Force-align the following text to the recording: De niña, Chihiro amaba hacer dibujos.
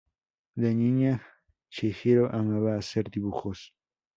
De 0.61 0.69
niña, 0.73 1.21
Chihiro 1.69 2.25
amaba 2.33 2.75
hacer 2.75 3.11
dibujos. 3.11 3.71